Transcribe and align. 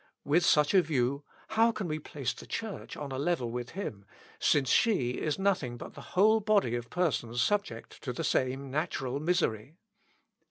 With 0.23 0.43
such 0.43 0.73
a 0.73 0.81
view, 0.81 1.23
how 1.49 1.71
can 1.71 1.87
we 1.87 1.99
place 1.99 2.33
the 2.33 2.47
Church 2.47 2.97
on 2.97 3.11
a 3.11 3.19
level 3.19 3.51
with 3.51 3.69
him, 3.77 4.03
since 4.39 4.67
she 4.71 5.11
is 5.11 5.37
nothing 5.37 5.77
but 5.77 5.93
the 5.93 6.01
whole 6.17 6.39
body 6.39 6.73
of 6.73 6.89
persons 6.89 7.43
subject 7.43 8.01
to 8.01 8.11
the 8.11 8.23
same 8.23 8.71
natural 8.71 9.19
misery? 9.19 9.75